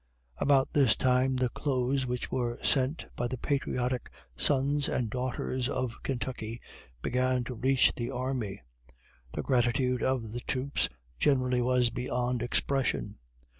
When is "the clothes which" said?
1.35-2.31